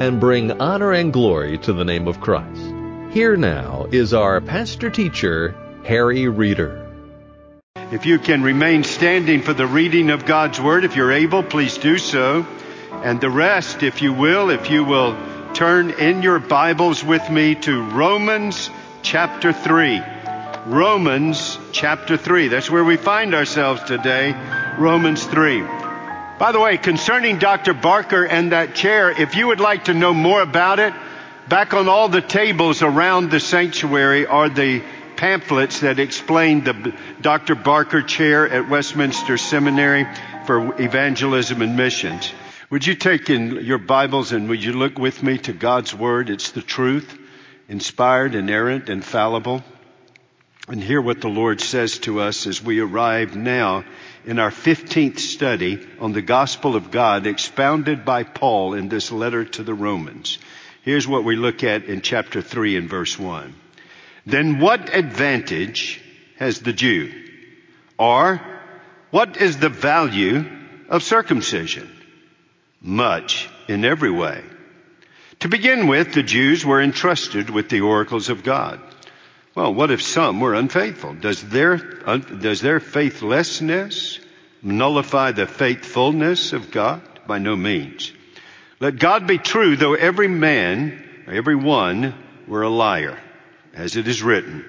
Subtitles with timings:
[0.00, 2.62] and bring honor and glory to the name of Christ.
[3.12, 6.88] Here now is our pastor teacher, Harry Reeder.
[7.92, 11.76] If you can remain standing for the reading of God's Word, if you're able, please
[11.76, 12.46] do so.
[12.92, 15.16] And the rest, if you will, if you will
[15.54, 18.70] turn in your Bibles with me to Romans
[19.02, 20.00] chapter 3.
[20.66, 22.48] Romans chapter 3.
[22.48, 24.34] That's where we find ourselves today.
[24.78, 25.79] Romans 3.
[26.40, 27.74] By the way, concerning Dr.
[27.74, 30.94] Barker and that chair, if you would like to know more about it,
[31.50, 34.82] back on all the tables around the sanctuary are the
[35.16, 37.54] pamphlets that explain the Dr.
[37.54, 40.06] Barker chair at Westminster Seminary
[40.46, 42.32] for Evangelism and Missions.
[42.70, 46.30] Would you take in your Bibles and would you look with me to God's Word?
[46.30, 47.18] It's the truth,
[47.68, 49.62] inspired, inerrant, infallible.
[50.68, 53.84] And hear what the Lord says to us as we arrive now
[54.24, 59.44] in our 15th study on the gospel of God expounded by Paul in this letter
[59.44, 60.38] to the Romans.
[60.82, 63.54] Here's what we look at in chapter 3 and verse 1.
[64.26, 66.00] Then what advantage
[66.38, 67.12] has the Jew?
[67.98, 68.40] Or
[69.10, 70.44] what is the value
[70.88, 71.90] of circumcision?
[72.80, 74.42] Much in every way.
[75.40, 78.80] To begin with, the Jews were entrusted with the oracles of God.
[79.54, 81.14] Well, what if some were unfaithful?
[81.14, 84.20] Does their, uh, does their faithlessness
[84.62, 87.02] nullify the faithfulness of God?
[87.26, 88.12] By no means.
[88.80, 92.14] Let God be true, though every man, every one,
[92.46, 93.18] were a liar,
[93.74, 94.64] as it is written,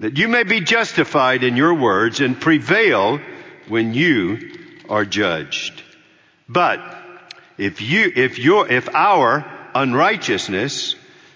[0.00, 3.20] that you may be justified in your words and prevail
[3.68, 4.58] when you
[4.88, 5.82] are judged.
[6.48, 6.80] But
[7.56, 10.95] if you, if your, if our unrighteousness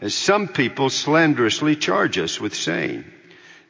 [0.00, 3.04] As some people slanderously charge us with saying.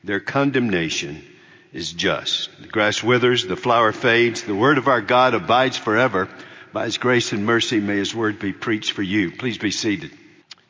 [0.03, 1.25] Their condemnation
[1.73, 2.51] is just.
[2.61, 6.29] The grass withers, the flower fades, the word of our God abides forever.
[6.73, 9.33] By his grace and mercy may his word be preached for you.
[9.33, 10.11] Please be seated.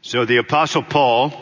[0.02, 1.32] So the apostle Paul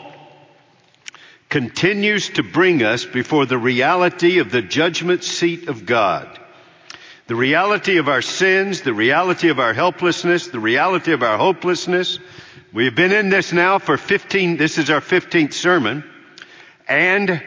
[1.49, 6.39] continues to bring us before the reality of the judgment seat of God.
[7.27, 12.19] The reality of our sins, the reality of our helplessness, the reality of our hopelessness,
[12.73, 16.03] We've been in this now for 15, this is our 15th sermon,
[16.87, 17.39] and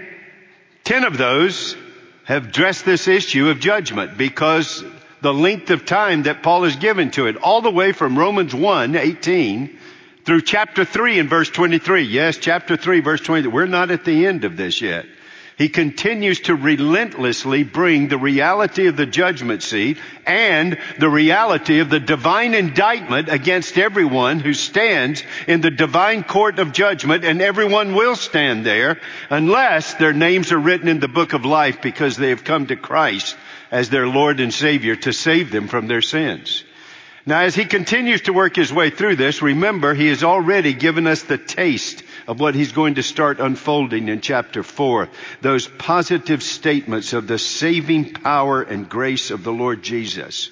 [0.85, 1.77] 10 of those
[2.23, 4.85] have addressed this issue of judgment because
[5.23, 8.55] the length of time that Paul has given to it, all the way from Romans
[8.55, 9.77] 1, 18,
[10.25, 12.03] through chapter 3 and verse 23.
[12.03, 13.53] Yes, chapter 3, verse 23.
[13.53, 15.07] We're not at the end of this yet.
[15.57, 19.97] He continues to relentlessly bring the reality of the judgment seat
[20.27, 26.59] and the reality of the divine indictment against everyone who stands in the divine court
[26.59, 29.01] of judgment and everyone will stand there
[29.31, 32.77] unless their names are written in the book of life because they have come to
[32.77, 33.35] Christ
[33.71, 36.65] as their Lord and Savior to save them from their sins.
[37.25, 41.07] Now as he continues to work his way through this, remember he has already given
[41.07, 45.09] us the taste of what he's going to start unfolding in chapter four.
[45.41, 50.51] Those positive statements of the saving power and grace of the Lord Jesus.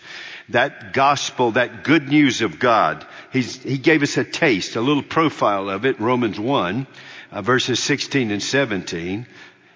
[0.51, 3.07] That gospel, that good news of God.
[3.33, 6.87] He's, he gave us a taste, a little profile of it, Romans 1,
[7.33, 9.27] uh, verses 16 and 17.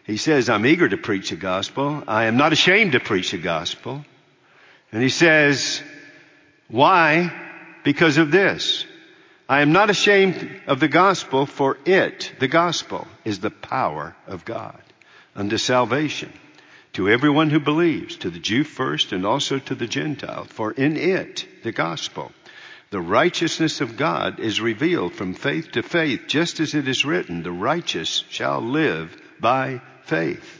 [0.04, 2.02] He says, I'm eager to preach the gospel.
[2.06, 4.04] I am not ashamed to preach the gospel.
[4.92, 5.82] And he says,
[6.68, 7.32] why?
[7.84, 8.84] Because of this.
[9.48, 14.44] I am not ashamed of the gospel for it, the gospel, is the power of
[14.44, 14.82] God
[15.34, 16.32] unto salvation
[16.92, 20.44] to everyone who believes, to the Jew first and also to the Gentile.
[20.44, 22.32] For in it, the gospel,
[22.90, 27.42] the righteousness of God is revealed from faith to faith, just as it is written,
[27.42, 30.57] the righteous shall live by faith.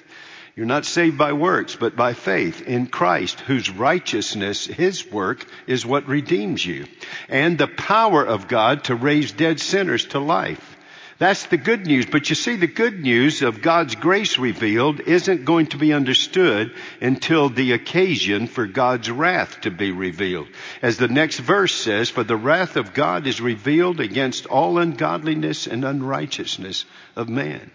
[0.58, 5.86] You're not saved by works, but by faith in Christ, whose righteousness, His work, is
[5.86, 6.86] what redeems you.
[7.28, 10.76] And the power of God to raise dead sinners to life.
[11.18, 12.06] That's the good news.
[12.06, 16.74] But you see, the good news of God's grace revealed isn't going to be understood
[17.00, 20.48] until the occasion for God's wrath to be revealed.
[20.82, 25.68] As the next verse says, for the wrath of God is revealed against all ungodliness
[25.68, 26.84] and unrighteousness
[27.14, 27.70] of man.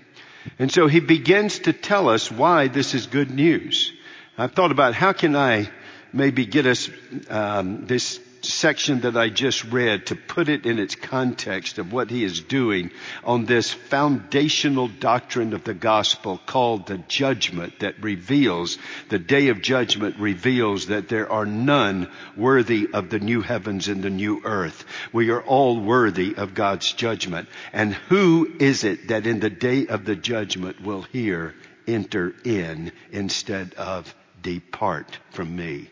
[0.60, 3.94] And so he begins to tell us why this is good news.
[4.38, 5.70] I've thought about how can I
[6.12, 6.90] maybe get us
[7.30, 12.10] um, this section that I just read to put it in its context of what
[12.10, 12.92] he is doing
[13.24, 18.78] on this foundational doctrine of the gospel called the judgment that reveals,
[19.10, 24.04] the day of judgment reveals that there are none worthy of the new heavens and
[24.04, 24.86] the new earth.
[25.12, 27.50] We are all worthy of God's judgment.
[27.72, 31.56] And who is it that in the day of the judgment will hear,
[31.88, 35.90] enter in instead of depart from me?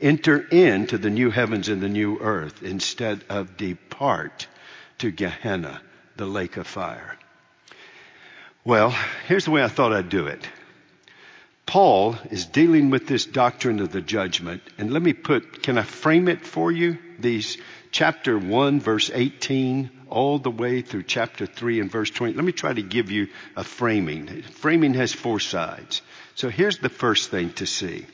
[0.00, 4.46] Enter into the new heavens and the new earth instead of depart
[4.98, 5.80] to Gehenna,
[6.16, 7.16] the lake of fire.
[8.64, 8.94] Well,
[9.26, 10.46] here's the way I thought I'd do it.
[11.66, 15.82] Paul is dealing with this doctrine of the judgment, and let me put, can I
[15.82, 16.98] frame it for you?
[17.18, 17.58] These
[17.92, 22.34] chapter 1 verse 18 all the way through chapter 3 and verse 20.
[22.34, 24.42] Let me try to give you a framing.
[24.42, 26.02] Framing has four sides.
[26.34, 28.06] So here's the first thing to see.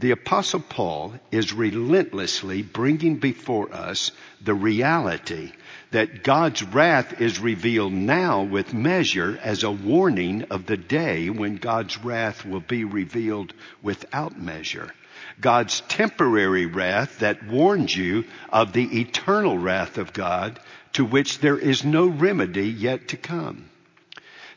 [0.00, 5.52] The apostle Paul is relentlessly bringing before us the reality
[5.90, 11.56] that God's wrath is revealed now with measure as a warning of the day when
[11.56, 13.52] God's wrath will be revealed
[13.82, 14.90] without measure.
[15.38, 20.58] God's temporary wrath that warns you of the eternal wrath of God
[20.94, 23.68] to which there is no remedy yet to come.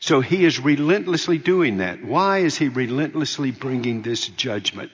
[0.00, 2.02] So he is relentlessly doing that.
[2.02, 4.90] Why is he relentlessly bringing this judgment?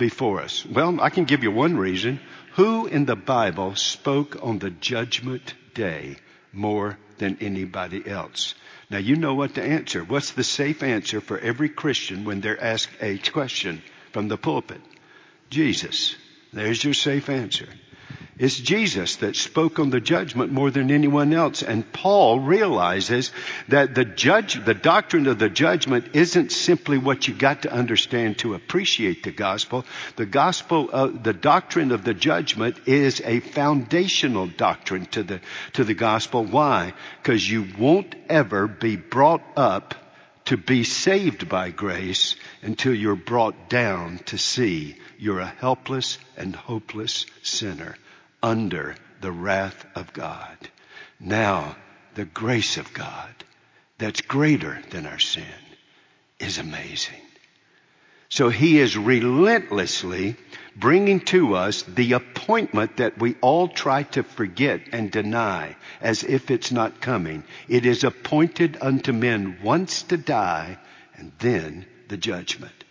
[0.00, 0.66] Before us?
[0.66, 2.18] Well, I can give you one reason.
[2.54, 6.16] Who in the Bible spoke on the judgment day
[6.52, 8.54] more than anybody else?
[8.88, 10.02] Now you know what to answer.
[10.02, 14.80] What's the safe answer for every Christian when they're asked a question from the pulpit?
[15.50, 16.16] Jesus.
[16.52, 17.68] There's your safe answer.
[18.40, 21.62] It's Jesus that spoke on the judgment more than anyone else.
[21.62, 23.32] And Paul realizes
[23.68, 28.38] that the judge, the doctrine of the judgment isn't simply what you got to understand
[28.38, 29.84] to appreciate the gospel.
[30.16, 35.40] The gospel, uh, the doctrine of the judgment is a foundational doctrine to the,
[35.74, 36.42] to the gospel.
[36.42, 36.94] Why?
[37.22, 39.94] Because you won't ever be brought up
[40.46, 46.56] to be saved by grace until you're brought down to see you're a helpless and
[46.56, 47.96] hopeless sinner
[48.42, 50.56] under the wrath of God.
[51.18, 51.76] Now,
[52.14, 53.32] the grace of God
[53.98, 55.44] that's greater than our sin
[56.38, 57.20] is amazing.
[58.30, 60.36] So he is relentlessly
[60.76, 66.50] bringing to us the appointment that we all try to forget and deny as if
[66.50, 67.42] it's not coming.
[67.68, 70.78] It is appointed unto men once to die
[71.16, 72.84] and then the judgment.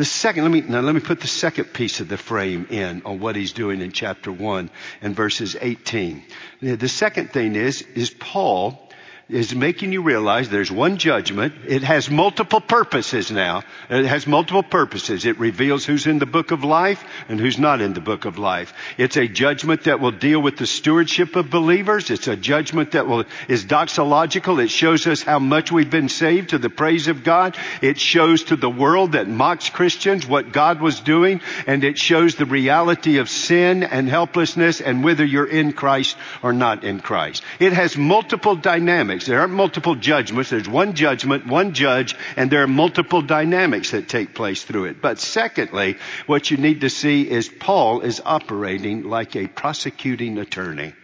[0.00, 3.02] The second, let me, now let me put the second piece of the frame in
[3.04, 4.70] on what he's doing in chapter 1
[5.02, 6.22] and verses 18.
[6.62, 8.88] The second thing is, is Paul
[9.32, 11.54] is making you realize there's one judgment.
[11.66, 13.62] It has multiple purposes now.
[13.88, 15.24] It has multiple purposes.
[15.24, 18.38] It reveals who's in the book of life and who's not in the book of
[18.38, 18.72] life.
[18.98, 22.10] It's a judgment that will deal with the stewardship of believers.
[22.10, 24.62] It's a judgment that will, is doxological.
[24.62, 27.56] It shows us how much we've been saved to the praise of God.
[27.82, 32.34] It shows to the world that mocks Christians what God was doing and it shows
[32.34, 37.44] the reality of sin and helplessness and whether you're in Christ or not in Christ.
[37.60, 39.26] It has multiple dynamics dynamics.
[39.26, 40.50] There aren't multiple judgments.
[40.50, 45.02] There's one judgment, one judge, and there are multiple dynamics that take place through it.
[45.02, 45.96] But secondly,
[46.26, 50.94] what you need to see is Paul is operating like a prosecuting attorney.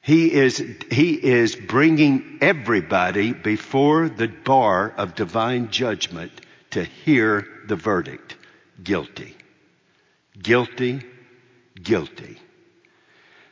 [0.00, 0.58] He is,
[0.90, 6.32] he is bringing everybody before the bar of divine judgment
[6.70, 8.36] to hear the verdict.
[8.82, 9.36] Guilty.
[10.40, 11.02] Guilty.
[11.80, 12.38] Guilty.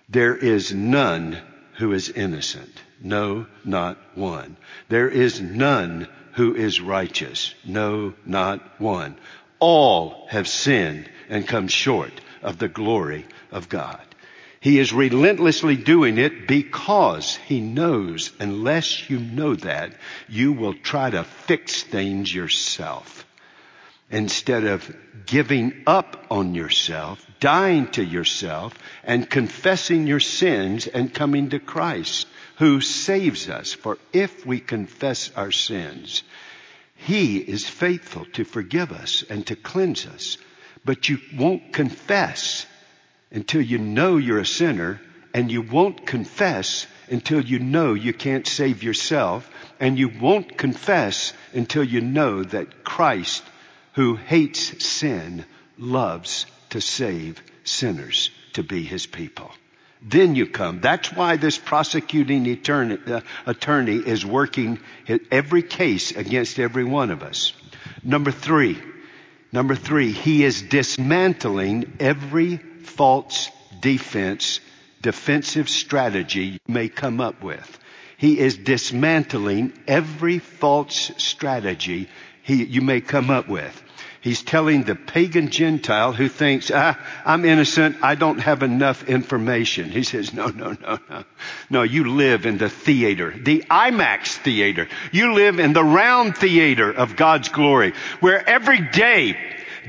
[0.09, 1.39] There is none
[1.79, 2.75] who is innocent.
[3.03, 4.57] No, not one.
[4.89, 7.55] There is none who is righteous.
[7.65, 9.17] No, not one.
[9.59, 14.01] All have sinned and come short of the glory of God.
[14.61, 19.95] He is relentlessly doing it because he knows unless you know that,
[20.29, 23.25] you will try to fix things yourself.
[24.11, 31.51] Instead of giving up on yourself, dying to yourself, and confessing your sins and coming
[31.51, 32.27] to Christ
[32.61, 33.73] who saves us.
[33.73, 36.23] For if we confess our sins,
[36.95, 40.37] He is faithful to forgive us and to cleanse us.
[40.85, 42.67] But you won't confess
[43.31, 45.01] until you know you're a sinner
[45.33, 49.51] and you won't confess until you know you can't save yourself,
[49.81, 53.43] and you won't confess until you know that Christ,
[53.95, 55.47] who hates sin,
[55.79, 59.51] loves to save sinners to be his people.
[60.03, 60.81] Then you come.
[60.81, 63.21] That's why this prosecuting attorney, uh,
[64.11, 64.81] is working
[65.31, 67.53] every case against every one of us.
[68.03, 68.79] Number three,
[69.53, 74.61] number three, he is dismantling every false defense,
[75.03, 77.79] defensive strategy you may come up with.
[78.17, 82.09] He is dismantling every false strategy
[82.43, 83.83] he, you may come up with.
[84.23, 89.89] He's telling the pagan Gentile who thinks, ah, I'm innocent, I don't have enough information.
[89.89, 91.25] He says, no, no, no, no.
[91.71, 94.89] No, you live in the theater, the IMAX theater.
[95.11, 99.39] You live in the round theater of God's glory, where every day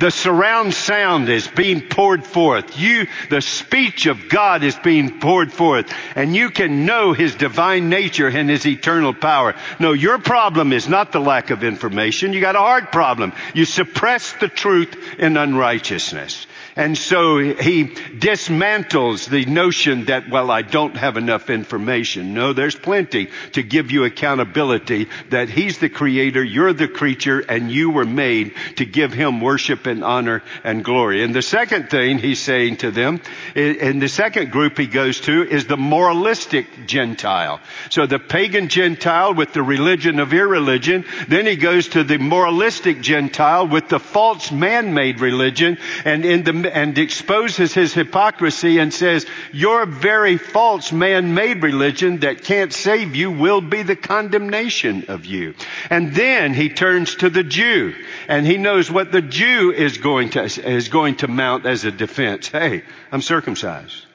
[0.01, 2.77] the surround sound is being poured forth.
[2.77, 5.93] You, the speech of God is being poured forth.
[6.15, 9.53] And you can know His divine nature and His eternal power.
[9.79, 12.33] No, your problem is not the lack of information.
[12.33, 13.31] You got a heart problem.
[13.53, 16.47] You suppress the truth in unrighteousness.
[16.75, 22.33] And so he dismantles the notion that, well, I don't have enough information.
[22.33, 27.69] No, there's plenty to give you accountability that he's the creator, you're the creature, and
[27.69, 31.23] you were made to give him worship and honor and glory.
[31.23, 33.21] And the second thing he's saying to them,
[33.55, 37.59] and the second group he goes to is the moralistic Gentile.
[37.89, 43.01] So the pagan Gentile with the religion of irreligion, then he goes to the moralistic
[43.01, 49.25] Gentile with the false man-made religion, and in the and exposes his hypocrisy and says,
[49.51, 55.53] your very false man-made religion that can't save you will be the condemnation of you.
[55.89, 57.93] And then he turns to the Jew
[58.27, 61.91] and he knows what the Jew is going to, is going to mount as a
[61.91, 62.47] defense.
[62.47, 64.05] Hey, I'm circumcised.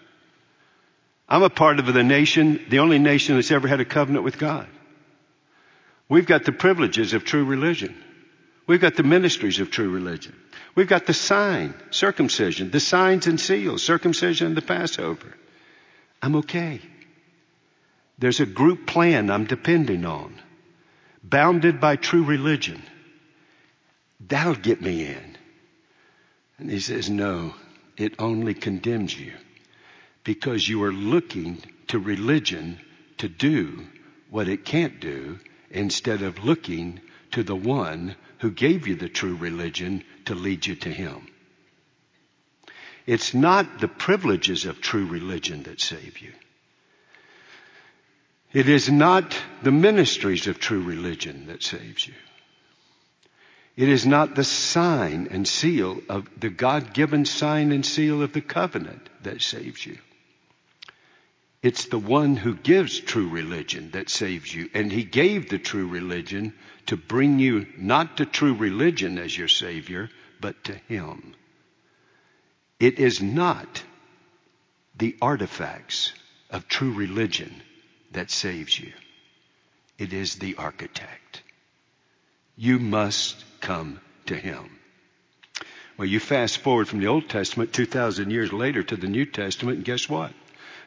[1.28, 4.38] I'm a part of the nation, the only nation that's ever had a covenant with
[4.38, 4.68] God.
[6.08, 8.00] We've got the privileges of true religion.
[8.66, 10.34] We've got the ministries of true religion.
[10.74, 15.34] We've got the sign, circumcision, the signs and seals, circumcision and the Passover.
[16.20, 16.80] I'm okay.
[18.18, 20.34] There's a group plan I'm depending on,
[21.22, 22.82] bounded by true religion.
[24.20, 25.36] That'll get me in.
[26.58, 27.54] And he says, no,
[27.96, 29.34] it only condemns you
[30.24, 32.78] because you are looking to religion
[33.18, 33.86] to do
[34.30, 35.38] what it can't do
[35.70, 40.76] instead of looking to the one who gave you the true religion to lead you
[40.76, 41.26] to Him.
[43.06, 46.32] It's not the privileges of true religion that save you.
[48.52, 52.14] It is not the ministries of true religion that saves you.
[53.76, 58.32] It is not the sign and seal of the God given sign and seal of
[58.32, 59.98] the covenant that saves you.
[61.62, 64.70] It's the one who gives true religion that saves you.
[64.72, 66.54] And he gave the true religion
[66.86, 70.08] to bring you not to true religion as your Savior,
[70.40, 71.34] but to Him.
[72.78, 73.82] It is not
[74.96, 76.12] the artifacts
[76.50, 77.62] of true religion
[78.12, 78.92] that saves you.
[79.98, 81.42] It is the architect.
[82.56, 84.78] You must come to Him.
[85.96, 89.78] Well, you fast forward from the Old Testament 2,000 years later to the New Testament,
[89.78, 90.32] and guess what?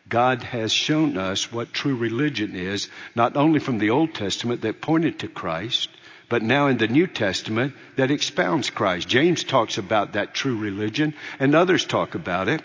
[0.10, 4.82] God has shown us what true religion is, not only from the Old Testament that
[4.82, 5.90] pointed to Christ,
[6.30, 9.08] but now in the New Testament that expounds Christ.
[9.08, 12.62] James talks about that true religion and others talk about it.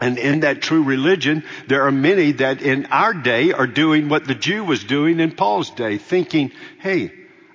[0.00, 4.26] And in that true religion, there are many that in our day are doing what
[4.26, 7.12] the Jew was doing in Paul's day, thinking, hey,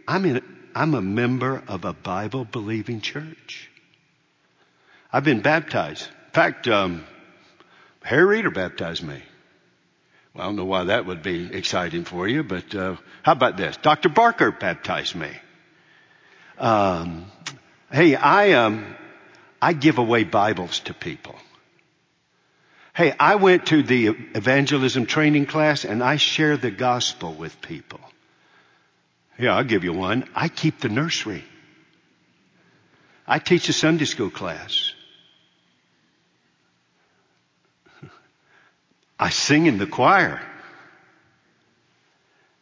[0.07, 0.41] I'm, in,
[0.75, 3.69] I'm a member of a Bible believing church.
[5.11, 6.05] I've been baptized.
[6.05, 7.05] In fact, um,
[8.03, 9.21] Harry Reeder baptized me.
[10.33, 13.57] Well, I don't know why that would be exciting for you, but uh, how about
[13.57, 13.77] this?
[13.77, 14.09] Dr.
[14.09, 15.29] Barker baptized me.
[16.57, 17.25] Um,
[17.91, 18.95] hey, I um,
[19.61, 21.35] I give away Bibles to people.
[22.95, 27.99] Hey, I went to the evangelism training class and I share the gospel with people.
[29.39, 30.29] Yeah, I'll give you one.
[30.35, 31.43] I keep the nursery.
[33.25, 34.92] I teach a Sunday school class.
[39.19, 40.41] I sing in the choir.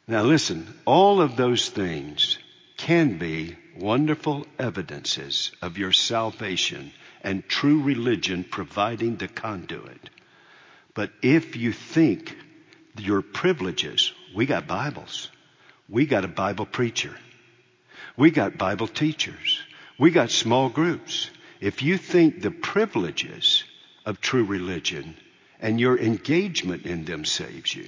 [0.08, 2.38] Now listen, all of those things
[2.78, 6.92] can be wonderful evidences of your salvation
[7.24, 10.10] and true religion providing the conduit.
[10.94, 12.36] But if you think
[12.98, 15.30] your privileges, we got Bibles.
[15.88, 17.16] We got a Bible preacher.
[18.18, 19.62] We got Bible teachers.
[19.98, 21.30] We got small groups.
[21.60, 23.64] If you think the privileges
[24.06, 25.16] of true religion
[25.62, 27.88] and your engagement in them saves you,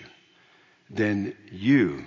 [0.89, 2.05] then you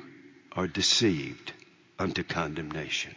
[0.53, 1.53] are deceived
[1.99, 3.15] unto condemnation.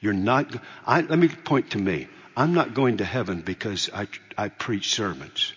[0.00, 0.54] You're not,
[0.86, 2.08] I, let me point to me.
[2.36, 5.52] I'm not going to heaven because I, I preach sermons.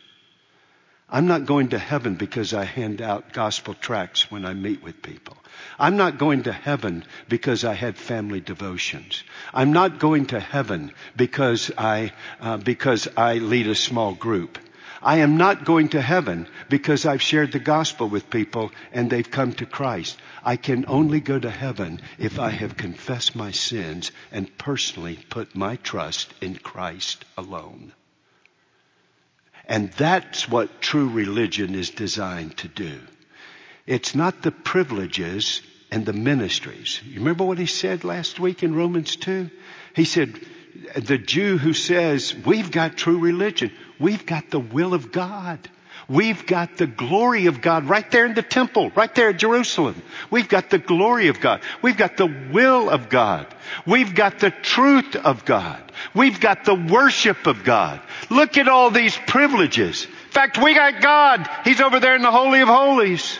[1.09, 5.01] I'm not going to heaven because I hand out gospel tracts when I meet with
[5.01, 5.35] people.
[5.77, 9.23] I'm not going to heaven because I had family devotions.
[9.53, 14.57] I'm not going to heaven because I, uh, because I lead a small group.
[15.03, 19.29] I am not going to heaven because I've shared the gospel with people and they've
[19.29, 20.19] come to Christ.
[20.43, 25.55] I can only go to heaven if I have confessed my sins and personally put
[25.55, 27.93] my trust in Christ alone.
[29.65, 32.99] And that's what true religion is designed to do.
[33.87, 37.01] It's not the privileges and the ministries.
[37.05, 39.49] You remember what he said last week in Romans 2?
[39.95, 40.39] He said,
[40.95, 43.71] the Jew who says, we've got true religion.
[44.01, 45.59] We've got the will of God.
[46.09, 50.01] We've got the glory of God right there in the temple, right there at Jerusalem.
[50.29, 51.61] We've got the glory of God.
[51.81, 53.47] We've got the will of God.
[53.85, 55.81] We've got the truth of God.
[56.15, 58.01] We've got the worship of God.
[58.29, 60.05] Look at all these privileges.
[60.05, 61.49] In fact, we got God.
[61.63, 63.39] He's over there in the Holy of Holies.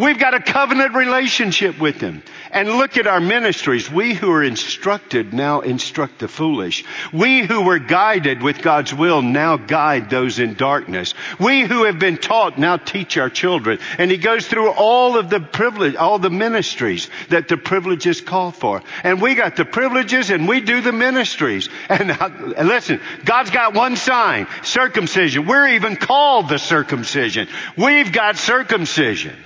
[0.00, 2.22] We've got a covenant relationship with Him.
[2.50, 3.90] And look at our ministries.
[3.90, 6.86] We who are instructed now instruct the foolish.
[7.12, 11.12] We who were guided with God's will now guide those in darkness.
[11.38, 13.78] We who have been taught now teach our children.
[13.98, 18.52] And He goes through all of the privilege, all the ministries that the privileges call
[18.52, 18.82] for.
[19.04, 21.68] And we got the privileges and we do the ministries.
[21.90, 25.46] And, and listen, God's got one sign, circumcision.
[25.46, 27.48] We're even called the circumcision.
[27.76, 29.36] We've got circumcision.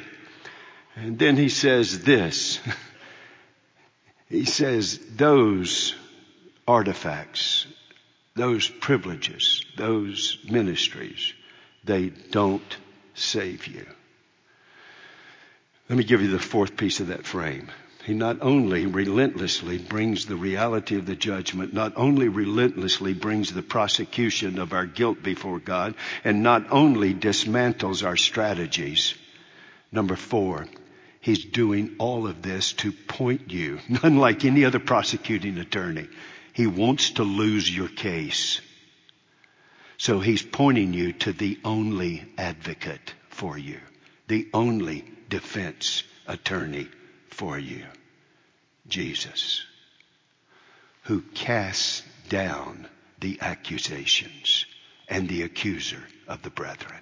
[0.97, 2.61] And then he says this.
[4.29, 5.95] He says those
[6.67, 7.67] artifacts,
[8.35, 11.33] those privileges, those ministries,
[11.85, 12.77] they don't
[13.15, 13.87] save you.
[15.89, 17.71] Let me give you the fourth piece of that frame.
[18.05, 23.63] He not only relentlessly brings the reality of the judgment, not only relentlessly brings the
[23.63, 29.15] prosecution of our guilt before God, and not only dismantles our strategies.
[29.93, 30.67] Number four,
[31.25, 36.07] He's doing all of this to point you, unlike any other prosecuting attorney.
[36.53, 38.61] He wants to lose your case.
[39.97, 43.81] So he's pointing you to the only advocate for you,
[44.29, 46.89] the only defense attorney
[47.31, 47.87] for you,
[48.87, 49.65] Jesus,
[51.05, 52.87] who casts down
[53.21, 54.67] the accusations
[55.09, 57.01] and the accuser of the brethren.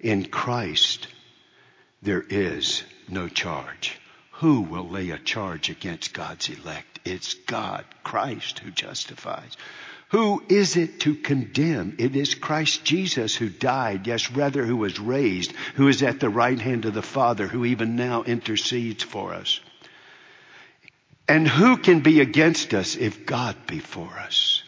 [0.00, 1.06] In Christ,
[2.02, 3.98] there is no charge.
[4.32, 7.00] Who will lay a charge against God's elect?
[7.04, 9.56] It's God, Christ, who justifies.
[10.10, 11.96] Who is it to condemn?
[11.98, 16.30] It is Christ Jesus who died, yes, rather who was raised, who is at the
[16.30, 19.60] right hand of the Father, who even now intercedes for us.
[21.26, 24.62] And who can be against us if God be for us?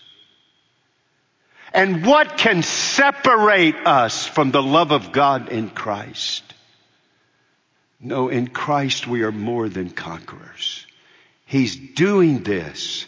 [1.72, 6.42] And what can separate us from the love of God in Christ?
[8.00, 10.86] No, in Christ we are more than conquerors.
[11.44, 13.06] He's doing this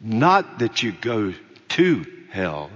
[0.00, 1.32] not that you go
[1.70, 2.70] to hell,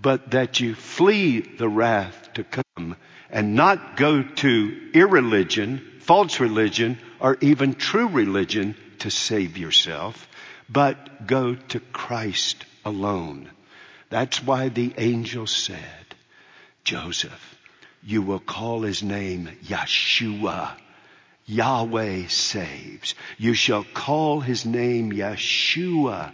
[0.00, 2.96] but that you flee the wrath to come
[3.30, 10.28] and not go to irreligion, false religion, or even true religion to save yourself,
[10.68, 13.50] but go to Christ alone.
[14.08, 16.14] That's why the angel said,
[16.84, 17.58] Joseph,
[18.04, 20.76] you will call his name Yeshua
[21.48, 23.14] Yahweh saves.
[23.38, 26.32] You shall call his name Yeshua,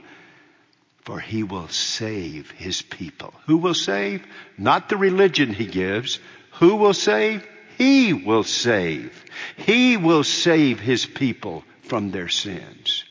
[1.03, 3.33] for he will save his people.
[3.47, 4.27] Who will save?
[4.59, 6.19] Not the religion he gives.
[6.55, 7.47] Who will save?
[7.79, 9.25] He will save.
[9.57, 13.05] He will save his people from their sins.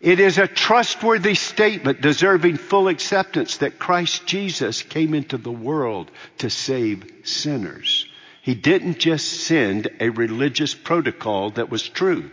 [0.00, 6.10] It is a trustworthy statement deserving full acceptance that Christ Jesus came into the world
[6.38, 8.06] to save sinners.
[8.44, 12.30] He didn't just send a religious protocol that was true.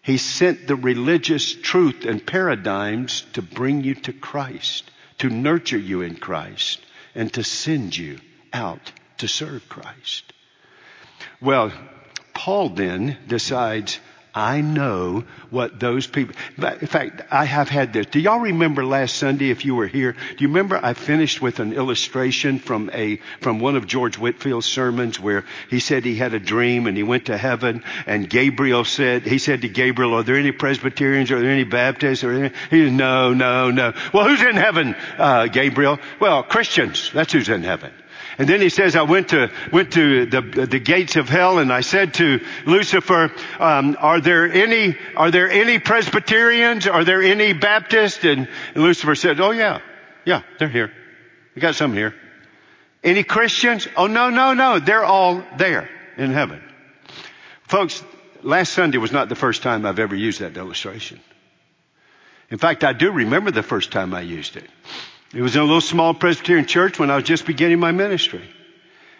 [0.00, 6.00] He sent the religious truth and paradigms to bring you to Christ, to nurture you
[6.00, 6.80] in Christ,
[7.14, 8.18] and to send you
[8.50, 10.32] out to serve Christ.
[11.38, 11.70] Well,
[12.32, 14.00] Paul then decides
[14.34, 18.06] I know what those people, in fact, I have had this.
[18.06, 20.12] Do y'all remember last Sunday if you were here?
[20.12, 24.66] Do you remember I finished with an illustration from a, from one of George Whitefield's
[24.66, 28.84] sermons where he said he had a dream and he went to heaven and Gabriel
[28.84, 31.30] said, he said to Gabriel, are there any Presbyterians?
[31.30, 32.24] Are there any Baptists?
[32.24, 32.48] Or?
[32.70, 33.92] He said, no, no, no.
[34.12, 36.00] Well, who's in heaven, uh, Gabriel?
[36.18, 37.12] Well, Christians.
[37.14, 37.92] That's who's in heaven.
[38.38, 41.72] And then he says, I went to, went to the, the gates of hell and
[41.72, 46.86] I said to Lucifer, um, are there any, are there any Presbyterians?
[46.86, 48.24] Are there any Baptists?
[48.24, 49.80] And, Lucifer said, oh yeah,
[50.24, 50.92] yeah, they're here.
[51.54, 52.14] We got some here.
[53.04, 53.86] Any Christians?
[53.96, 54.78] Oh no, no, no.
[54.80, 56.62] They're all there in heaven.
[57.68, 58.02] Folks,
[58.42, 61.20] last Sunday was not the first time I've ever used that illustration.
[62.50, 64.68] In fact, I do remember the first time I used it.
[65.34, 68.48] It was in a little small Presbyterian church when I was just beginning my ministry.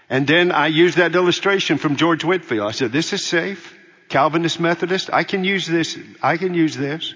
[0.09, 2.69] And then I used that illustration from George Whitefield.
[2.69, 3.75] I said, this is safe.
[4.09, 5.99] Calvinist Methodist, I can use this.
[6.23, 7.13] I can use this.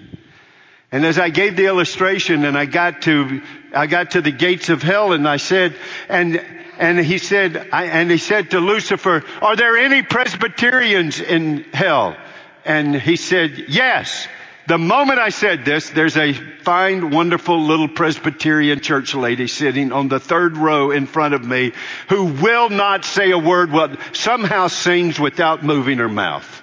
[0.91, 3.41] And as I gave the illustration and I got to,
[3.73, 5.75] I got to the gates of hell and I said,
[6.09, 6.43] and,
[6.77, 12.17] and he said, I, and he said to Lucifer, are there any Presbyterians in hell?
[12.65, 14.27] And he said, yes.
[14.69, 20.09] The moment I said this, there's a fine, wonderful little Presbyterian church lady sitting on
[20.09, 21.71] the third row in front of me
[22.07, 26.61] who will not say a word, but somehow sings without moving her mouth.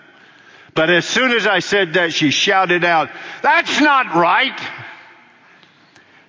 [0.73, 3.11] But as soon as I said that, she shouted out,
[3.43, 4.61] that's not right.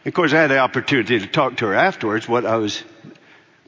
[0.03, 2.83] Of course, I had the opportunity to talk to her afterwards, what I was,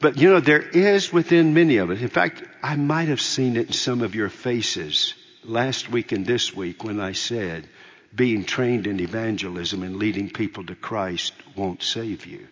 [0.00, 3.56] but you know, there is within many of us, in fact, I might have seen
[3.56, 7.68] it in some of your faces last week and this week when I said,
[8.14, 12.46] being trained in evangelism and leading people to Christ won't save you.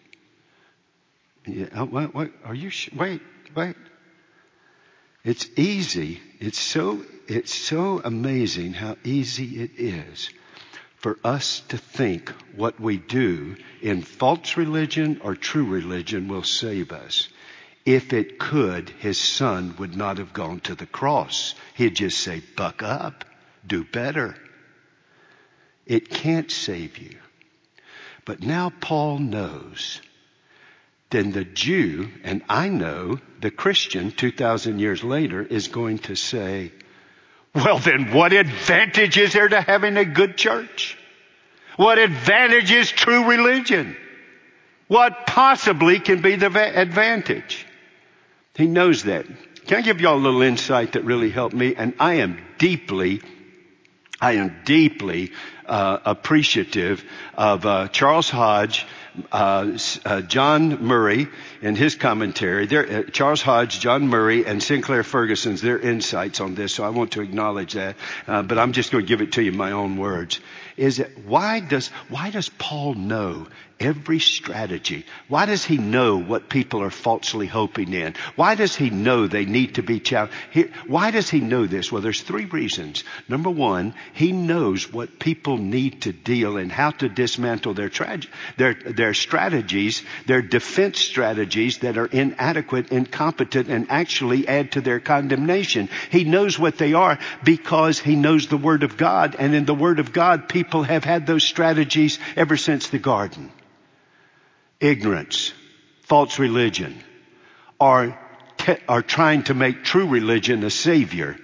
[1.46, 3.22] Yeah, uh, what, what, are you, wait,
[3.54, 3.76] wait.
[5.24, 6.20] It's easy.
[6.38, 10.30] It's so, it's so amazing how easy it is
[10.96, 16.92] for us to think what we do in false religion or true religion will save
[16.92, 17.28] us.
[17.86, 21.54] If it could, his son would not have gone to the cross.
[21.74, 23.24] He'd just say, buck up,
[23.66, 24.36] do better.
[25.88, 27.16] It can't save you.
[28.26, 30.02] But now Paul knows.
[31.10, 36.72] Then the Jew, and I know the Christian 2,000 years later, is going to say,
[37.54, 40.98] well then what advantage is there to having a good church?
[41.76, 43.96] What advantage is true religion?
[44.88, 47.66] What possibly can be the advantage?
[48.54, 49.24] He knows that.
[49.66, 51.74] Can I give y'all a little insight that really helped me?
[51.74, 53.22] And I am deeply,
[54.20, 55.32] I am deeply
[55.68, 57.04] uh, appreciative
[57.36, 58.86] of uh, Charles Hodge,
[59.32, 61.28] uh, uh John Murray,
[61.62, 62.68] in his commentary.
[62.68, 66.74] Uh, Charles Hodge, John Murray, and Sinclair Ferguson's their insights on this.
[66.74, 69.42] So I want to acknowledge that, uh, but I'm just going to give it to
[69.42, 70.40] you in my own words.
[70.76, 73.46] Is it why does why does Paul know
[73.80, 75.04] every strategy.
[75.28, 78.14] Why does he know what people are falsely hoping in?
[78.36, 80.34] Why does he know they need to be challenged?
[80.86, 81.92] Why does he know this?
[81.92, 83.04] Well, there's three reasons.
[83.28, 87.90] Number one, he knows what people need to deal and how to dismantle their,
[88.56, 95.00] their, their strategies, their defense strategies that are inadequate, incompetent, and actually add to their
[95.00, 95.88] condemnation.
[96.10, 99.74] He knows what they are because he knows the Word of God, and in the
[99.74, 103.52] Word of God, people have had those strategies ever since the garden
[104.80, 105.52] ignorance,
[106.02, 107.02] false religion,
[107.80, 108.18] are,
[108.58, 111.36] te- are trying to make true religion a savior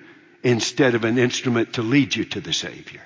[0.43, 3.01] instead of an instrument to lead you to the savior.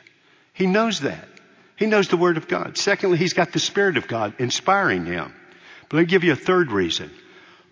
[0.58, 1.28] He knows that.
[1.76, 2.76] He knows the word of God.
[2.76, 5.32] Secondly, he's got the spirit of God inspiring him.
[5.88, 7.12] But let me give you a third reason.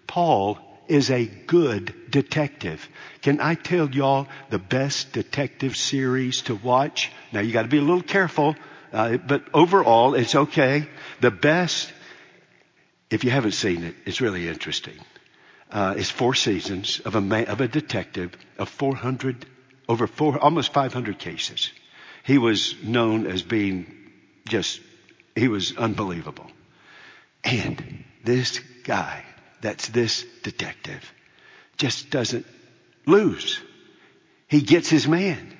[0.06, 2.88] Paul is a good detective.
[3.22, 7.10] Can I tell y'all the best detective series to watch?
[7.32, 8.54] Now you got to be a little careful,
[8.92, 10.88] uh, but overall it's okay.
[11.20, 11.92] The best
[13.10, 14.98] if you haven't seen it, it's really interesting.
[15.72, 19.44] Uh, it's four seasons of a man, of a detective of 400
[19.88, 21.72] over four almost 500 cases.
[22.26, 23.86] He was known as being
[24.48, 24.80] just
[25.36, 26.50] he was unbelievable.
[27.44, 29.22] And this guy,
[29.60, 31.12] that's this detective,
[31.76, 32.44] just doesn't
[33.06, 33.60] lose.
[34.48, 35.56] He gets his man.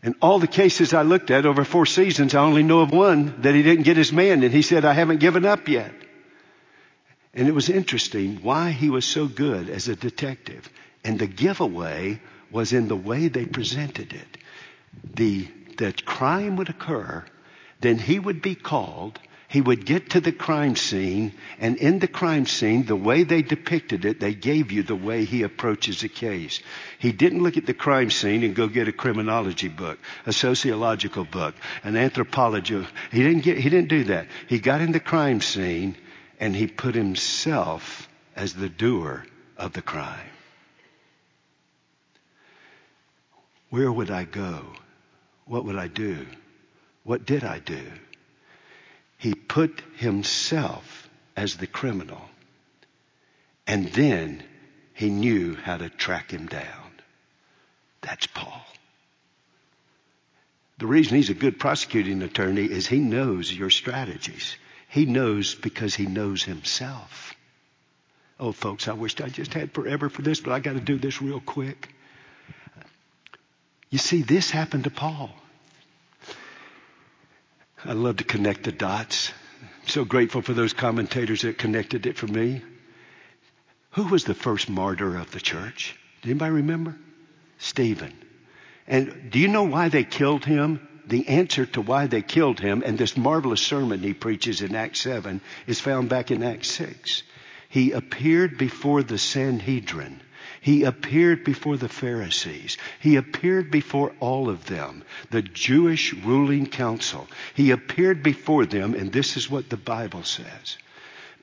[0.00, 3.42] And all the cases I looked at over four seasons, I only know of one
[3.42, 4.44] that he didn't get his man.
[4.44, 5.92] And he said, I haven't given up yet.
[7.34, 10.70] And it was interesting why he was so good as a detective.
[11.02, 12.20] And the giveaway
[12.52, 14.38] was in the way they presented it.
[15.14, 17.24] The, the crime would occur,
[17.80, 22.08] then he would be called, he would get to the crime scene, and in the
[22.08, 26.08] crime scene, the way they depicted it, they gave you the way he approaches a
[26.08, 26.60] case.
[26.98, 31.24] He didn't look at the crime scene and go get a criminology book, a sociological
[31.24, 31.54] book,
[31.84, 32.86] an anthropology.
[33.12, 34.26] He didn't get, he didn't do that.
[34.48, 35.96] He got in the crime scene
[36.40, 39.24] and he put himself as the doer
[39.56, 40.30] of the crime.
[43.70, 44.72] Where would I go?
[45.46, 46.26] What would I do?
[47.04, 47.82] What did I do?
[49.16, 52.28] He put himself as the criminal
[53.66, 54.44] And then
[54.94, 56.92] he knew how to track him down.
[58.00, 58.64] That's Paul.
[60.78, 64.56] The reason he's a good prosecuting attorney is he knows your strategies.
[64.88, 67.34] He knows because he knows himself.
[68.38, 70.98] Oh, folks, I wished I just had forever for this, but I got to do
[70.98, 71.88] this real quick.
[73.90, 75.30] You see, this happened to Paul.
[77.84, 79.32] I love to connect the dots.
[79.62, 82.62] I'm so grateful for those commentators that connected it for me.
[83.92, 85.96] Who was the first martyr of the church?
[86.22, 86.96] Does anybody remember?
[87.58, 88.12] Stephen.
[88.86, 90.86] And do you know why they killed him?
[91.06, 95.00] The answer to why they killed him and this marvelous sermon he preaches in Acts
[95.00, 97.22] 7 is found back in Acts 6.
[97.68, 100.20] He appeared before the Sanhedrin
[100.66, 102.76] he appeared before the Pharisees.
[102.98, 107.28] He appeared before all of them, the Jewish ruling council.
[107.54, 110.76] He appeared before them, and this is what the Bible says.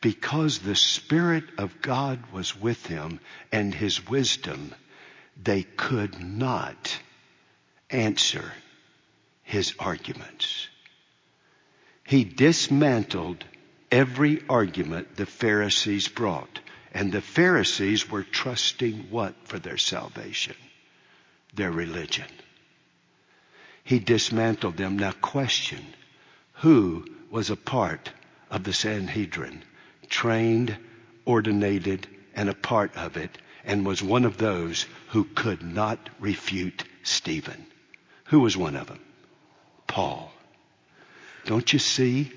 [0.01, 4.75] Because the Spirit of God was with him and his wisdom,
[5.41, 6.99] they could not
[7.89, 8.51] answer
[9.43, 10.67] his arguments.
[12.05, 13.45] He dismantled
[13.89, 16.59] every argument the Pharisees brought.
[16.93, 20.55] And the Pharisees were trusting what for their salvation?
[21.53, 22.27] Their religion.
[23.83, 24.97] He dismantled them.
[24.97, 25.85] Now question,
[26.53, 28.11] who was a part
[28.49, 29.63] of the Sanhedrin?
[30.07, 30.77] Trained,
[31.25, 36.83] ordinated, and a part of it, and was one of those who could not refute
[37.01, 37.65] Stephen.
[38.25, 38.99] Who was one of them?
[39.87, 40.31] Paul.
[41.45, 42.31] Don't you see?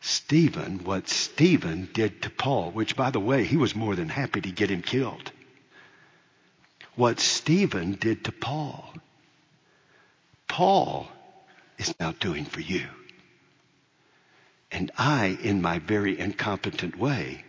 [0.00, 4.40] Stephen what Stephen did to Paul, which by the way, he was more than happy
[4.40, 5.30] to get him killed.
[6.94, 8.94] What Stephen did to Paul,
[10.48, 11.08] Paul
[11.78, 12.86] is now doing for you.
[14.72, 17.44] And I, in my very incompetent way,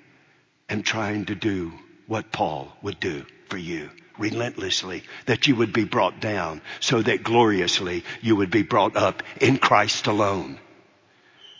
[0.69, 1.73] am trying to do
[2.07, 7.23] what Paul would do for you relentlessly, that you would be brought down so that
[7.23, 10.59] gloriously you would be brought up in Christ alone.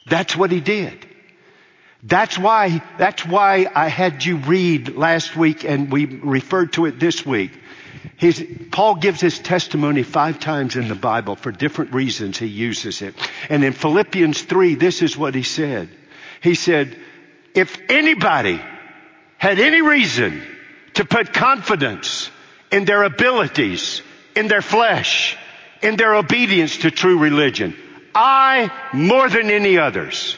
[0.06, 1.08] That's what he did.
[2.04, 7.00] That's why, that's why I had you read last week and we referred to it
[7.00, 7.52] this week.
[8.18, 13.02] His, Paul gives his testimony five times in the Bible for different reasons he uses
[13.02, 13.16] it.
[13.50, 15.90] And in Philippians 3, this is what he said.
[16.42, 16.98] He said,
[17.54, 18.60] if anybody
[19.38, 20.42] had any reason
[20.96, 22.30] to put confidence
[22.72, 24.02] in their abilities,
[24.36, 25.38] in their flesh,
[25.82, 27.76] in their obedience to true religion,
[28.14, 30.38] I, more than any others,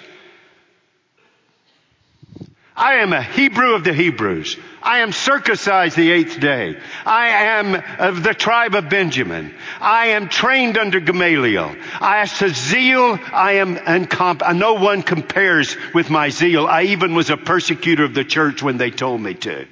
[2.76, 4.58] I am a Hebrew of the Hebrews.
[4.82, 6.76] I am circumcised the eighth day.
[7.06, 9.54] I am of the tribe of Benjamin.
[9.80, 11.76] I am trained under Gamaliel.
[12.02, 16.66] As to zeal, I am uncomp- no one compares with my zeal.
[16.66, 19.68] I even was a persecutor of the church when they told me to.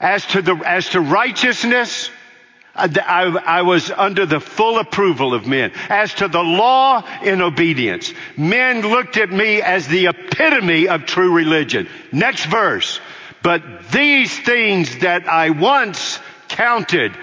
[0.00, 2.10] As to the, as to righteousness,
[2.78, 5.72] Uh, I, I, was under the full approval of men.
[5.88, 11.32] As to the law in obedience, men looked at me as the epitome of true
[11.32, 11.88] religion.
[12.12, 13.00] Next verse.
[13.42, 17.16] But these things that I once counted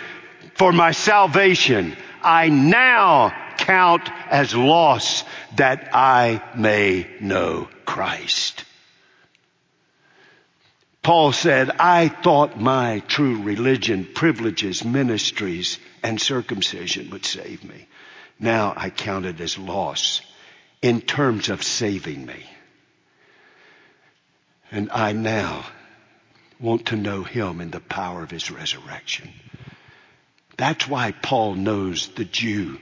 [0.55, 5.23] for my salvation, I now count as loss
[5.55, 8.64] that I may know Christ.
[11.05, 17.87] Paul said, I thought my true religion, privileges, ministries, and circumcision would save me.
[18.39, 20.21] Now I count it as loss
[20.81, 22.43] in terms of saving me.
[24.71, 25.67] And I now
[26.59, 29.31] want to know him in the power of his resurrection.
[30.57, 32.79] That's why Paul knows the Jew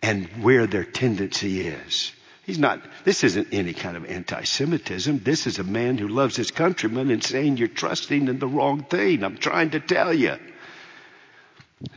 [0.00, 2.10] and where their tendency is.
[2.46, 5.20] He's not, this isn't any kind of anti-Semitism.
[5.20, 8.82] This is a man who loves his countrymen and saying you're trusting in the wrong
[8.84, 9.24] thing.
[9.24, 10.36] I'm trying to tell you.